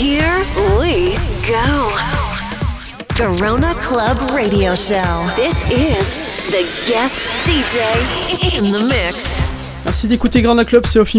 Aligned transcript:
Here 0.00 0.40
we 0.80 1.12
go. 1.46 1.90
Corona 3.14 3.74
Club 3.74 4.16
Radio 4.34 4.74
Show. 4.74 4.96
This 5.36 5.62
is 5.70 6.16
the 6.46 6.64
guest 6.88 7.20
DJ 7.44 7.82
in 8.58 8.72
the 8.72 8.82
mix. 8.88 9.82
Merci 9.84 10.08
d'écouter 10.08 10.40
Grana 10.40 10.64
Club, 10.64 10.86
c'est 10.90 11.00
Off. 11.00 11.14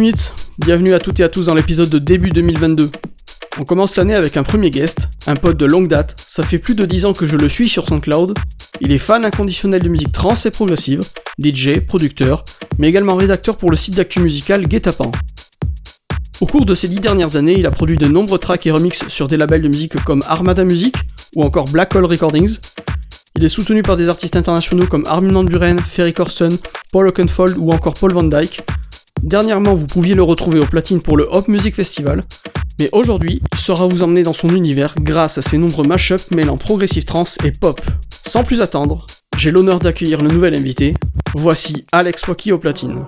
Bienvenue 0.57 0.95
à 0.95 0.99
toutes 0.99 1.19
et 1.19 1.23
à 1.23 1.29
tous 1.29 1.45
dans 1.45 1.53
l'épisode 1.53 1.89
de 1.89 1.99
début 1.99 2.29
2022. 2.29 2.89
On 3.59 3.65
commence 3.65 3.97
l'année 3.97 4.15
avec 4.15 4.35
un 4.35 4.41
premier 4.41 4.71
guest, 4.71 5.09
un 5.27 5.35
pote 5.35 5.57
de 5.57 5.67
longue 5.67 5.87
date, 5.87 6.15
ça 6.27 6.41
fait 6.41 6.57
plus 6.57 6.73
de 6.73 6.85
10 6.85 7.05
ans 7.05 7.13
que 7.13 7.27
je 7.27 7.37
le 7.37 7.49
suis 7.49 7.69
sur 7.69 7.87
SoundCloud. 7.87 8.33
Il 8.79 8.91
est 8.91 8.97
fan 8.97 9.23
inconditionnel 9.25 9.83
de 9.83 9.89
musique 9.89 10.11
trans 10.11 10.33
et 10.43 10.49
progressive, 10.49 11.01
DJ, 11.37 11.81
producteur, 11.85 12.43
mais 12.79 12.89
également 12.89 13.15
rédacteur 13.15 13.57
pour 13.57 13.69
le 13.69 13.77
site 13.77 13.97
d'actu 13.97 14.21
musical 14.21 14.67
Guetapan. 14.67 15.11
Au 16.41 16.47
cours 16.47 16.65
de 16.65 16.73
ces 16.73 16.87
10 16.87 17.01
dernières 17.01 17.35
années, 17.35 17.53
il 17.59 17.67
a 17.67 17.71
produit 17.71 17.97
de 17.97 18.07
nombreux 18.07 18.39
tracks 18.39 18.65
et 18.65 18.71
remixes 18.71 19.07
sur 19.09 19.27
des 19.27 19.37
labels 19.37 19.61
de 19.61 19.67
musique 19.67 20.03
comme 20.03 20.23
Armada 20.27 20.63
Music 20.63 20.95
ou 21.35 21.43
encore 21.43 21.65
Black 21.65 21.95
Hole 21.95 22.05
Recordings. 22.05 22.57
Il 23.35 23.43
est 23.43 23.49
soutenu 23.49 23.83
par 23.83 23.95
des 23.95 24.09
artistes 24.09 24.35
internationaux 24.35 24.87
comme 24.87 25.03
Armin 25.05 25.33
van 25.33 25.43
Buren, 25.43 25.77
Ferry 25.79 26.13
Corsten, 26.13 26.49
Paul 26.91 27.09
Oakenfold 27.09 27.57
ou 27.59 27.69
encore 27.69 27.93
Paul 27.93 28.13
Van 28.13 28.23
Dyke. 28.23 28.63
Dernièrement, 29.21 29.75
vous 29.75 29.85
pouviez 29.85 30.15
le 30.15 30.23
retrouver 30.23 30.59
au 30.59 30.65
platine 30.65 30.99
pour 30.99 31.15
le 31.15 31.27
Hop 31.31 31.47
Music 31.47 31.75
Festival, 31.75 32.21
mais 32.79 32.89
aujourd'hui, 32.91 33.39
il 33.53 33.59
saura 33.59 33.85
vous 33.85 34.01
emmener 34.01 34.23
dans 34.23 34.33
son 34.33 34.49
univers 34.49 34.95
grâce 34.99 35.37
à 35.37 35.43
ses 35.43 35.59
nombreux 35.59 35.85
mashups 35.85 36.31
mêlant 36.31 36.57
progressive 36.57 37.05
trance 37.05 37.37
et 37.43 37.51
pop. 37.51 37.79
Sans 38.25 38.43
plus 38.43 38.61
attendre, 38.61 39.05
j'ai 39.37 39.51
l'honneur 39.51 39.77
d'accueillir 39.77 40.19
le 40.23 40.29
nouvel 40.29 40.55
invité. 40.55 40.95
Voici 41.35 41.85
Alex 41.91 42.27
Waki 42.27 42.51
au 42.51 42.57
platine. 42.57 43.05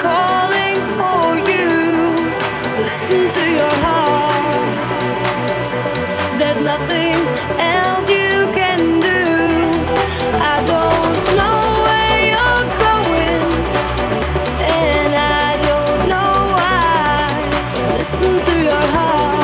Calling 0.00 0.76
for 0.96 1.36
you. 1.50 2.14
Listen 2.84 3.28
to 3.28 3.50
your 3.50 3.74
heart. 3.82 5.17
There's 6.38 6.60
nothing 6.60 7.14
else 7.58 8.08
you 8.08 8.48
can 8.52 9.00
do. 9.00 9.22
I 10.52 10.62
don't 10.72 11.16
know 11.38 11.60
where 11.86 12.18
you're 12.30 12.66
going, 12.86 13.44
and 14.62 15.12
I 15.14 15.56
don't 15.66 16.08
know 16.08 16.32
why. 16.56 17.96
Listen 17.98 18.40
to 18.40 18.54
your 18.62 18.86
heart 18.94 19.37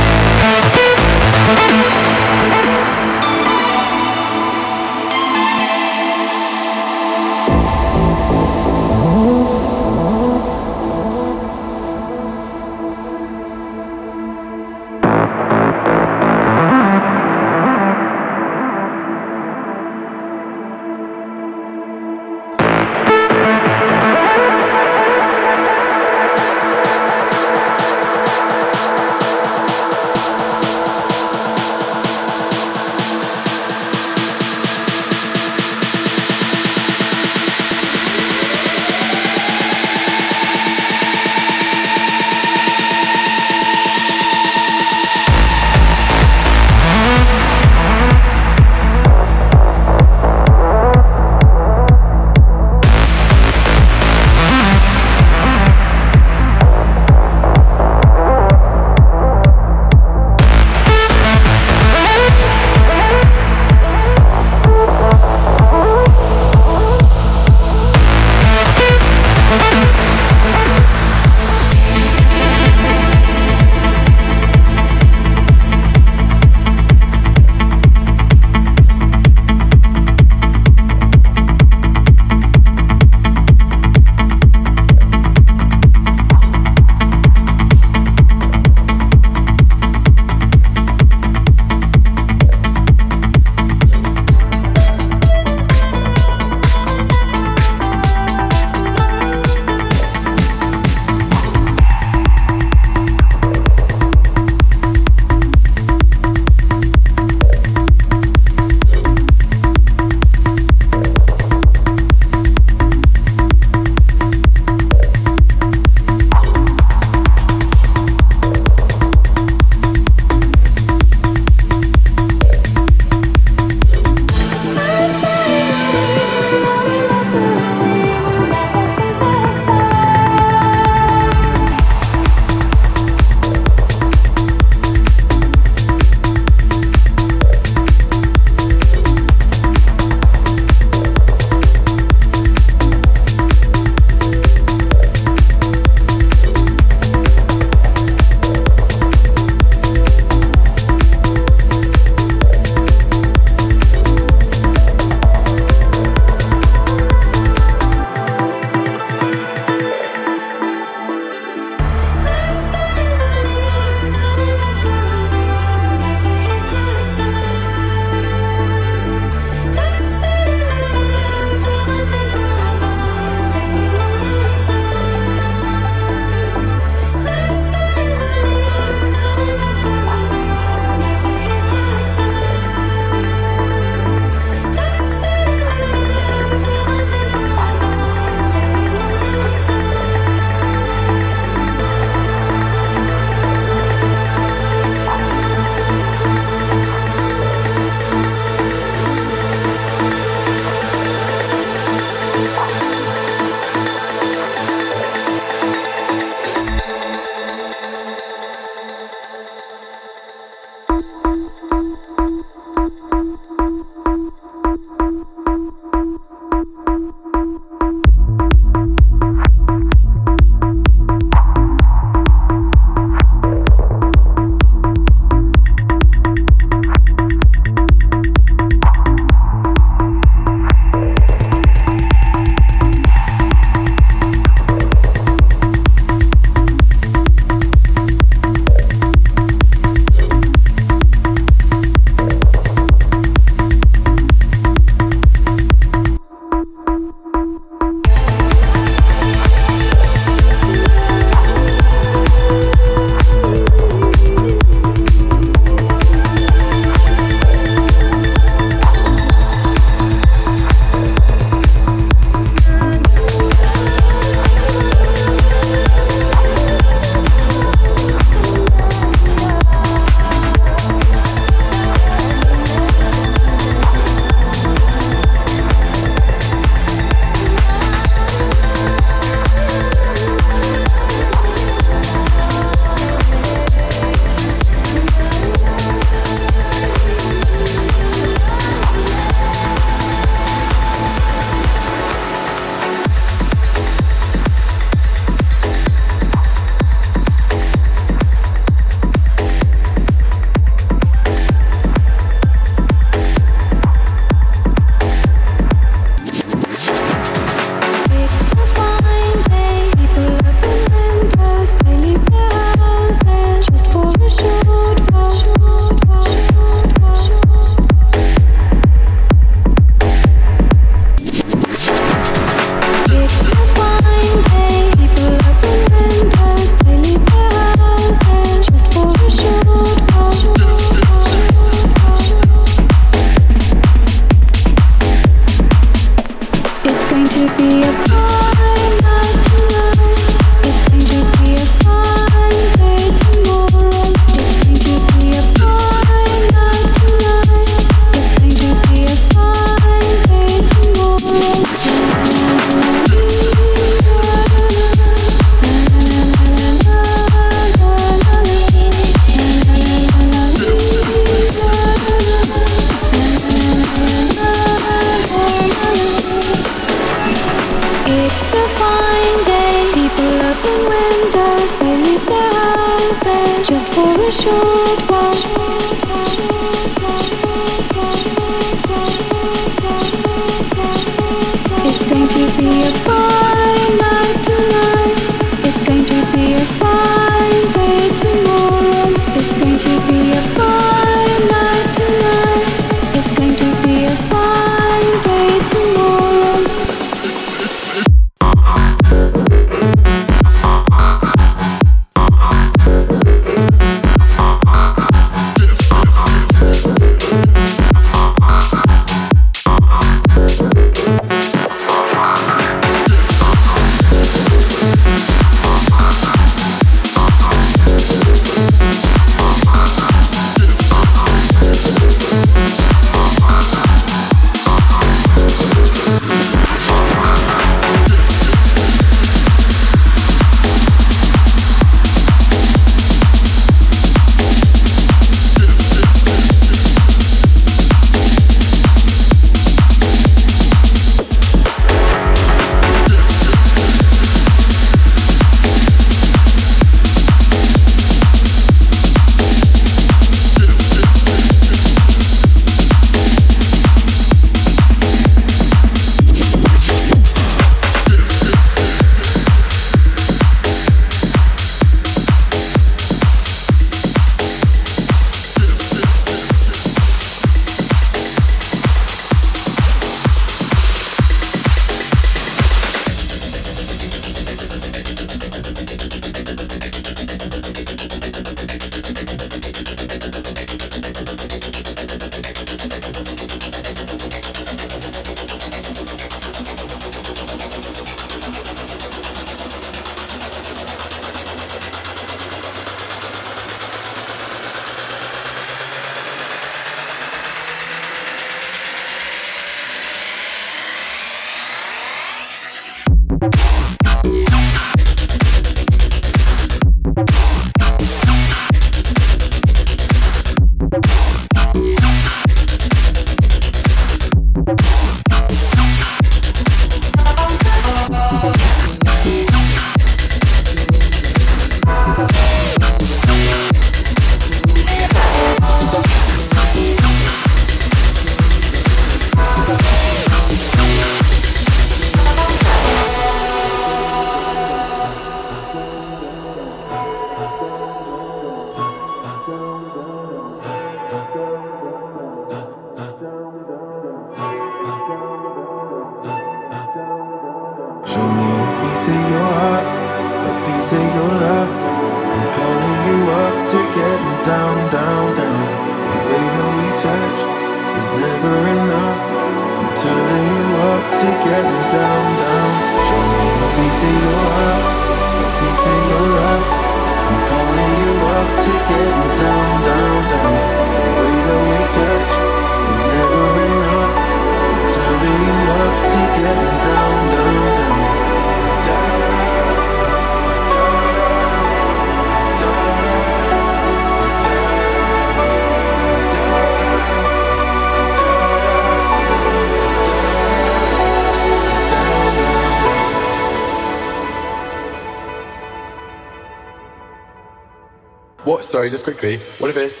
sorry, 598.72 598.88
just 598.88 599.04
quickly. 599.04 599.36
What 599.60 599.68
if 599.68 599.76
it's. 599.76 600.00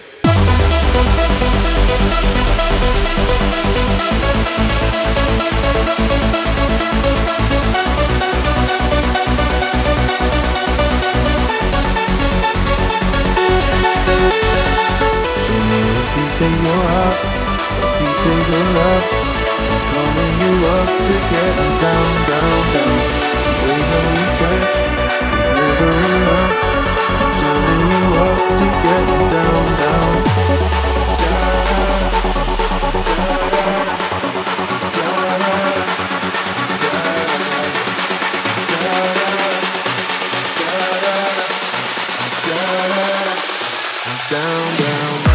Piece 16.12 16.40
of 16.40 16.52
your 16.64 16.82
heart, 16.92 17.16
piece 17.98 18.24
of 18.24 18.40
your 18.48 18.66
love. 18.72 19.04
Calling 19.92 20.34
you 20.40 20.52
up 20.76 20.88
to 20.88 21.14
get 21.28 21.56
down, 21.82 22.10
down, 22.30 22.60
down. 22.72 22.96
The 23.44 23.68
way 23.68 23.80
that 23.90 24.04
we 24.12 24.24
touch 24.40 24.74
is 25.38 25.48
never 25.56 25.90
enough. 25.92 26.41
down, 44.32 44.76
down. 44.78 45.31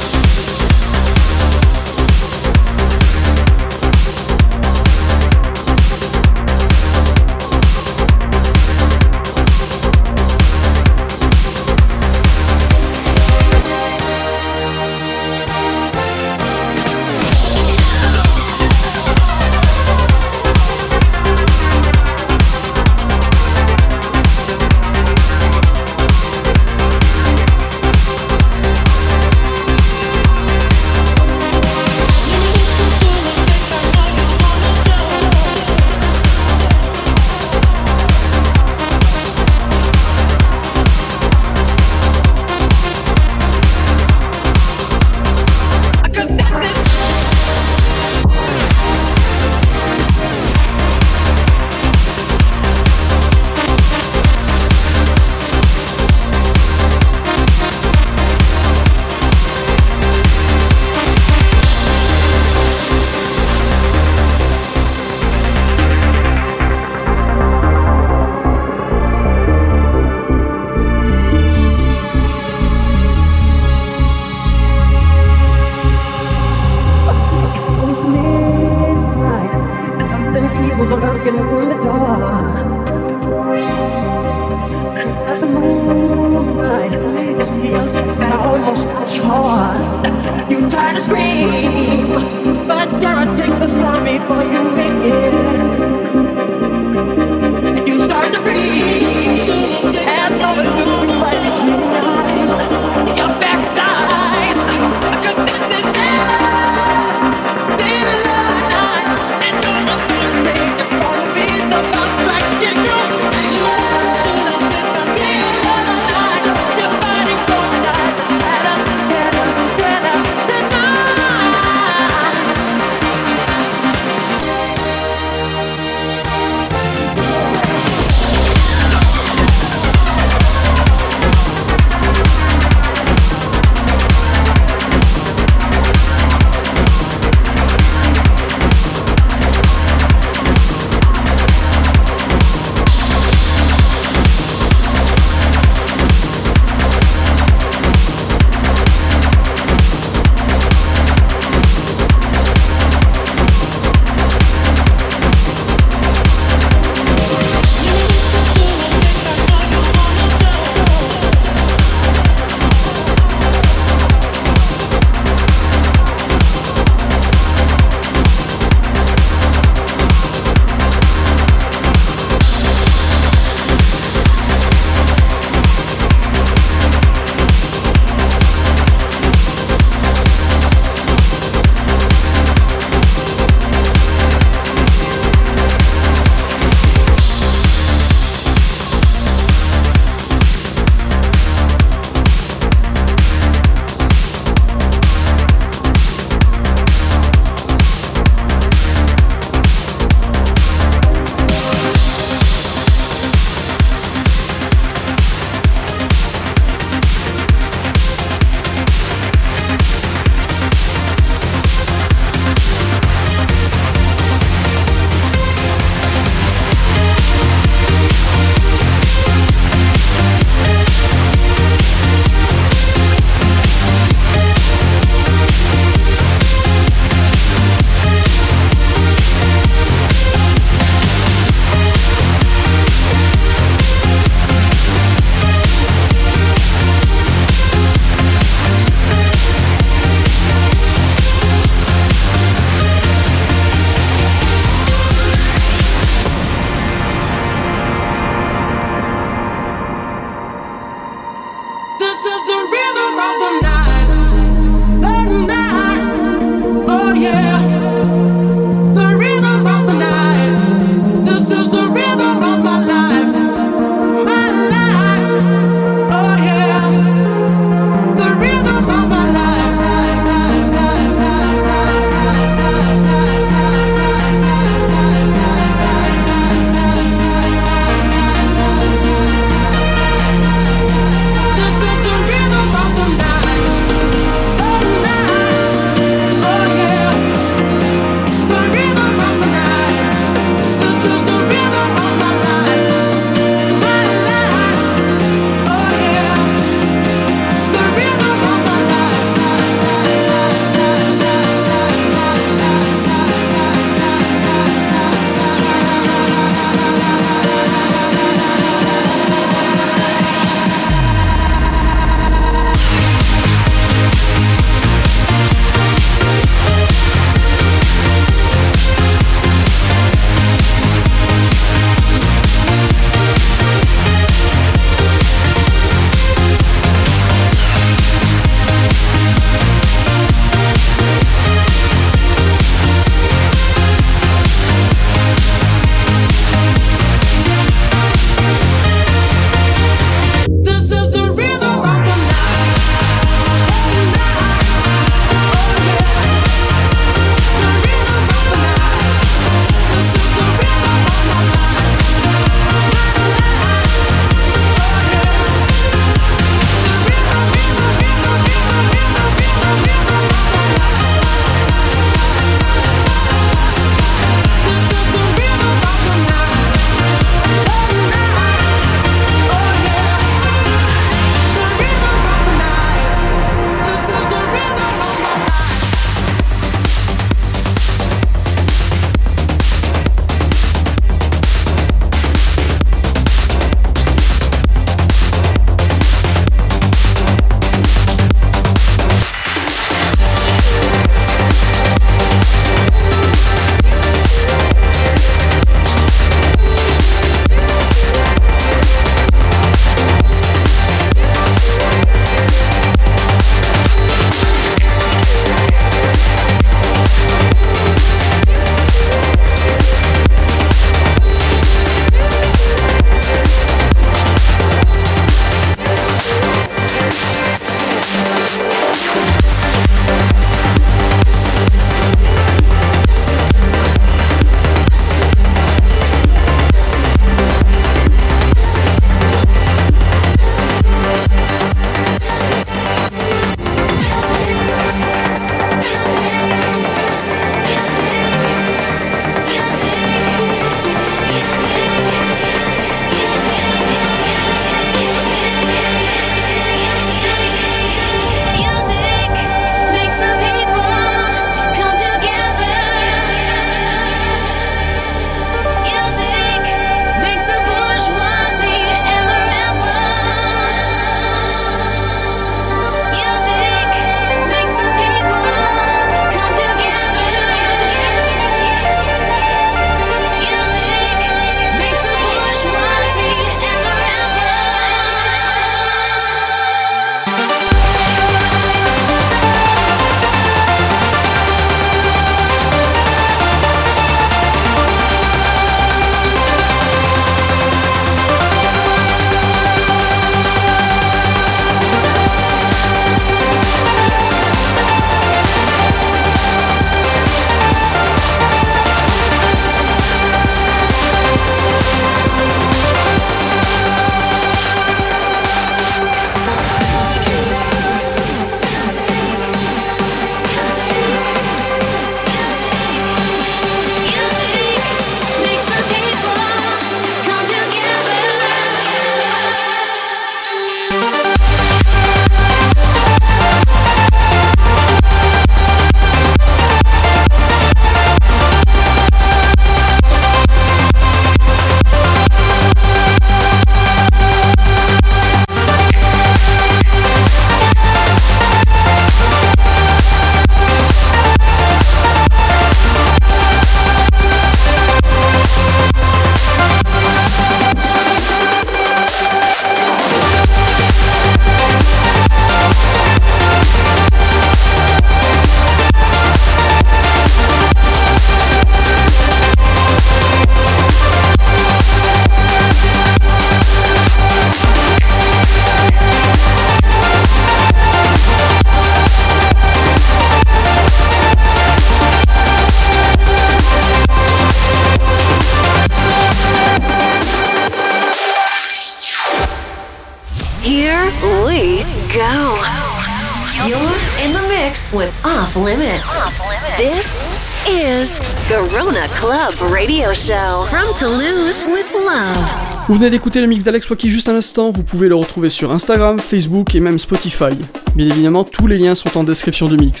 Venez 592.98 593.10
d'écouter 593.10 593.40
le 593.40 593.46
mix 593.46 593.62
d'Alex 593.62 593.88
Waki 593.88 594.10
juste 594.10 594.28
à 594.28 594.32
l'instant, 594.32 594.72
vous 594.72 594.82
pouvez 594.82 595.08
le 595.08 595.14
retrouver 595.14 595.48
sur 595.48 595.70
Instagram, 595.70 596.18
Facebook 596.18 596.74
et 596.74 596.80
même 596.80 596.98
Spotify. 596.98 597.54
Bien 597.94 598.06
évidemment, 598.06 598.42
tous 598.42 598.66
les 598.66 598.76
liens 598.76 598.96
sont 598.96 599.16
en 599.16 599.22
description 599.22 599.68
du 599.68 599.76
mix. 599.76 600.00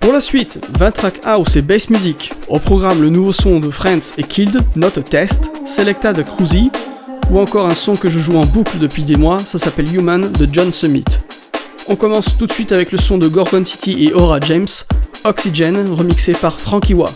Pour 0.00 0.12
la 0.12 0.20
suite, 0.20 0.58
20 0.72 0.90
tracks 0.90 1.20
house 1.24 1.54
et 1.54 1.62
bass 1.62 1.90
music. 1.90 2.32
Au 2.48 2.58
programme 2.58 3.02
le 3.02 3.08
nouveau 3.08 3.32
son 3.32 3.60
de 3.60 3.70
Friends 3.70 4.18
et 4.18 4.24
Killed, 4.24 4.58
Not 4.74 4.98
a 4.98 5.02
Test, 5.02 5.52
Selecta 5.64 6.12
de 6.12 6.22
Cruzy, 6.22 6.72
ou 7.30 7.38
encore 7.38 7.66
un 7.66 7.74
son 7.76 7.94
que 7.94 8.10
je 8.10 8.18
joue 8.18 8.36
en 8.36 8.46
boucle 8.46 8.78
depuis 8.78 9.04
des 9.04 9.16
mois, 9.16 9.38
ça 9.38 9.60
s'appelle 9.60 9.94
Human 9.94 10.32
de 10.32 10.48
John 10.52 10.72
Summit. 10.72 11.04
On 11.88 11.94
commence 11.94 12.36
tout 12.36 12.48
de 12.48 12.52
suite 12.52 12.72
avec 12.72 12.90
le 12.90 12.98
son 12.98 13.16
de 13.16 13.28
Gorgon 13.28 13.64
City 13.64 14.06
et 14.06 14.12
Aura 14.12 14.40
James, 14.40 14.66
Oxygen, 15.24 15.84
remixé 15.88 16.32
par 16.32 16.58
Frankie 16.58 16.94
Wa. 16.94 17.08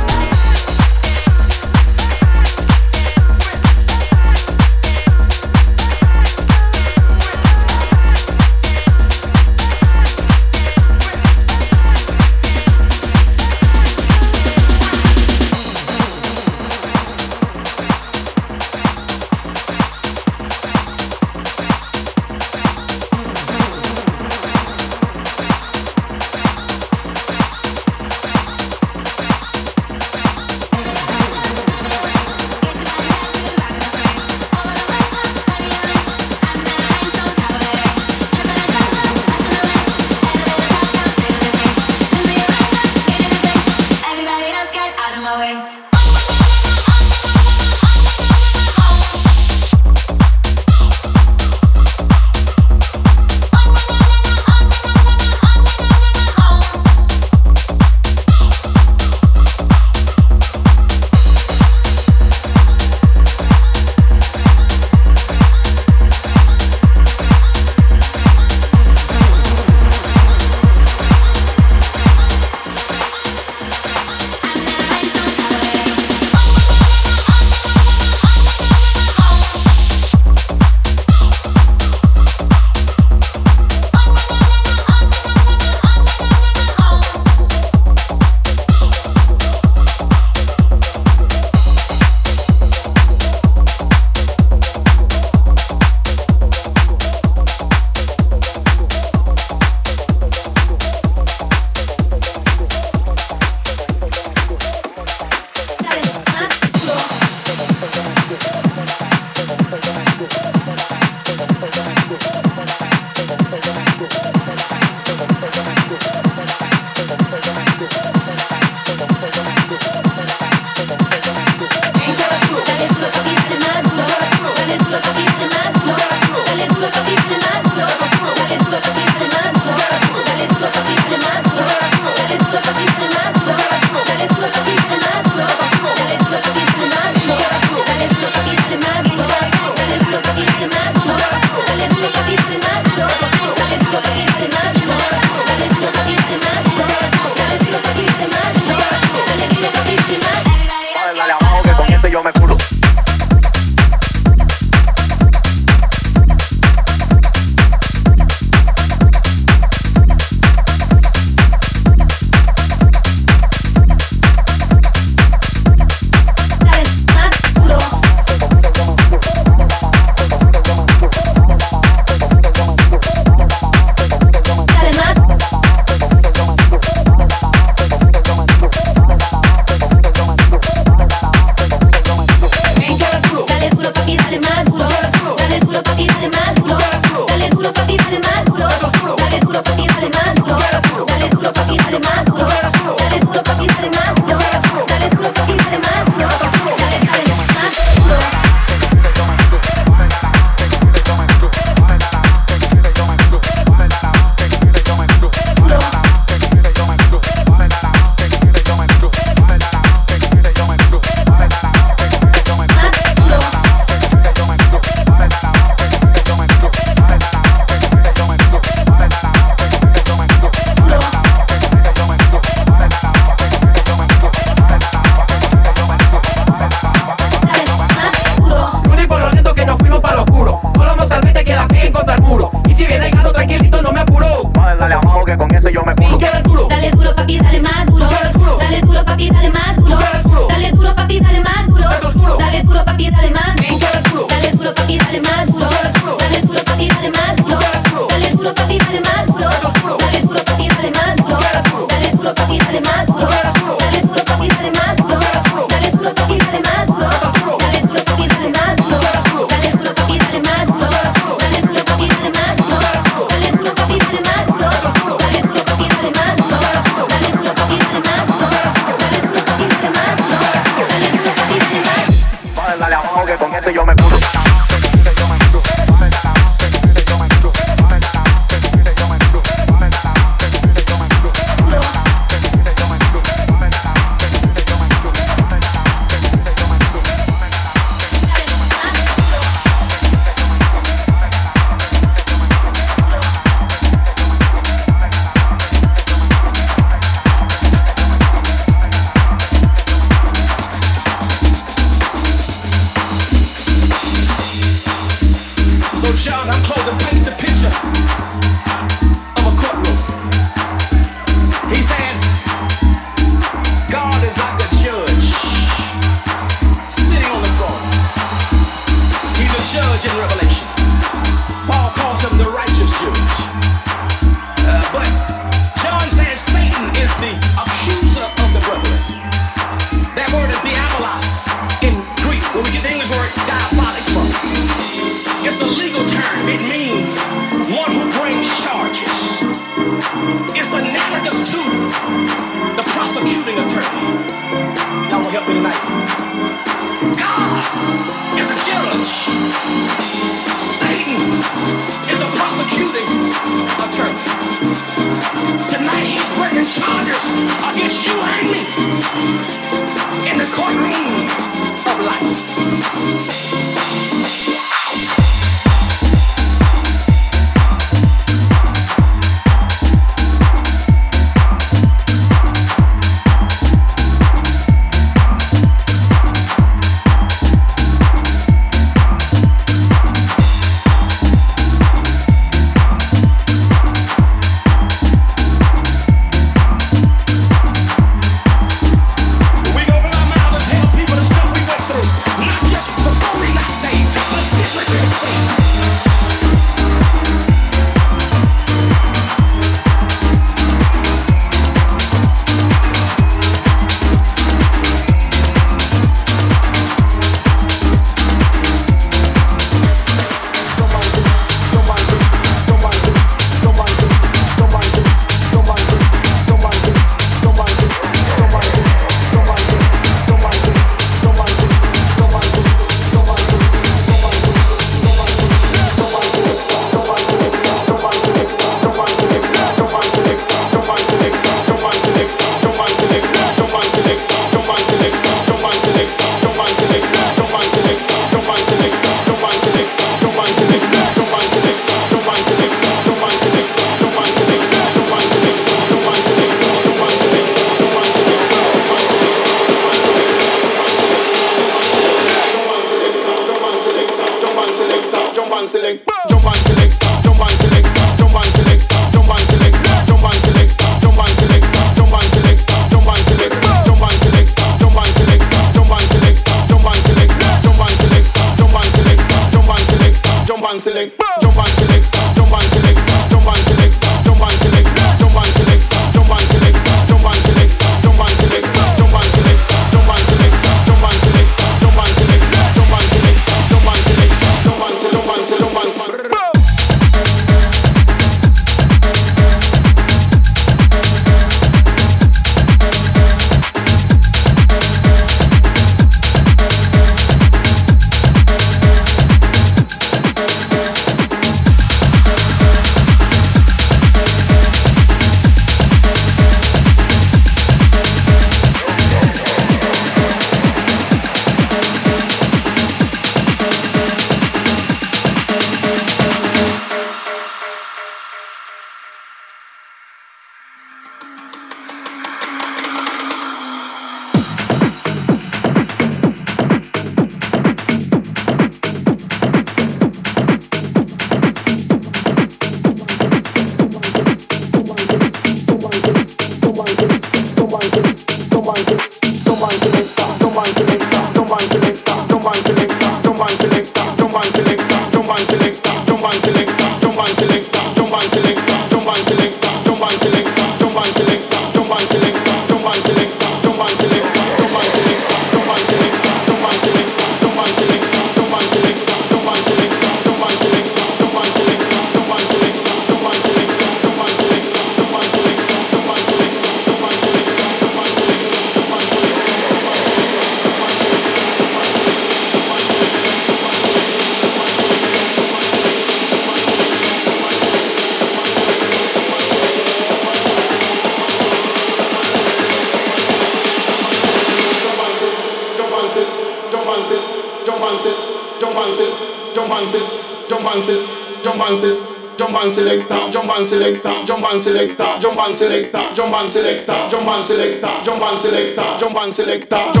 selector, 595.61 596.15
jump 596.15 596.33
and 596.33 596.49
selector, 596.49 597.07
jump 597.07 597.27
and 597.27 597.45
selector, 597.45 598.01
jump 598.03 598.23
and 598.23 598.39
selector, 598.39 598.97
jump 598.97 599.15
and 599.17 599.31
selector. 599.31 600.00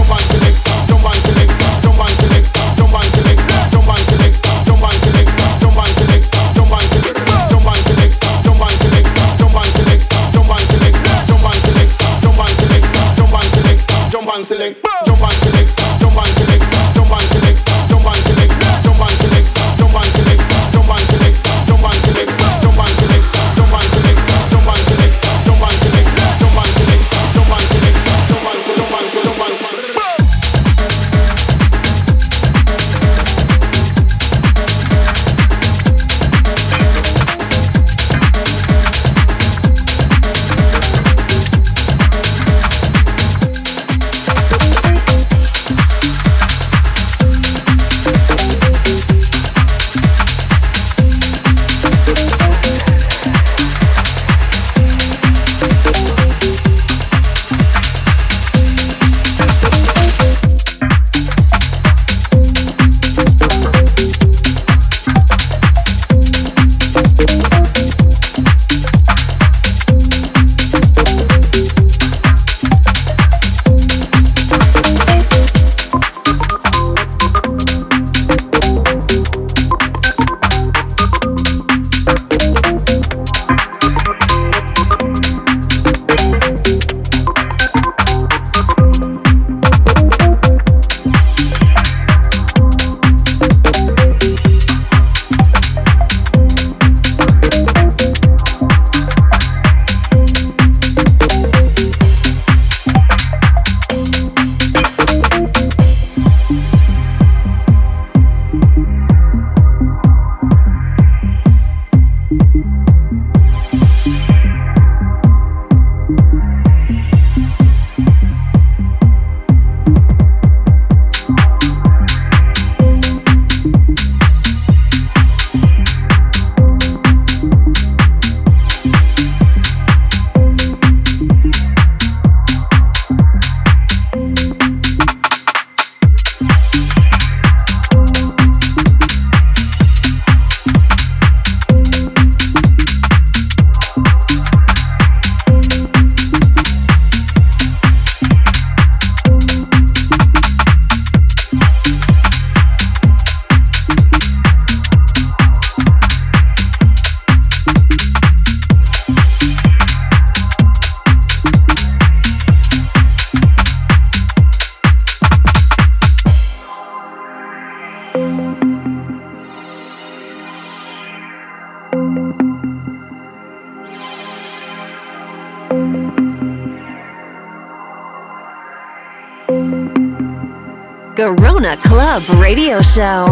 show. 182.91 183.30